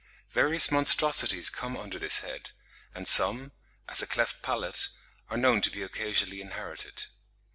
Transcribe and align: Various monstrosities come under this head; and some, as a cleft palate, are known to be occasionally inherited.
Various 0.31 0.71
monstrosities 0.71 1.51
come 1.51 1.77
under 1.77 1.99
this 1.99 2.21
head; 2.21 2.49
and 2.95 3.07
some, 3.07 3.51
as 3.87 4.01
a 4.01 4.07
cleft 4.07 4.41
palate, 4.41 4.87
are 5.29 5.37
known 5.37 5.61
to 5.61 5.69
be 5.69 5.83
occasionally 5.83 6.41
inherited. 6.41 7.03